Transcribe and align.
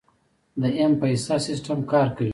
د 0.61 0.63
ایم 0.77 0.91
پیسه 1.01 1.35
سیستم 1.47 1.79
کار 1.91 2.07
کوي؟ 2.15 2.29